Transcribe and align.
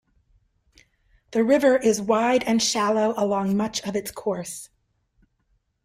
The 1.29 1.43
river 1.43 1.77
is 1.77 2.01
wide 2.01 2.41
and 2.45 2.59
shallow 2.59 3.13
along 3.17 3.55
much 3.55 3.81
of 3.85 3.95
its 3.95 4.09
course. 4.09 4.69